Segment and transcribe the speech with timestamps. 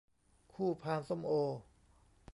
[0.53, 1.31] คู่พานส้มโอ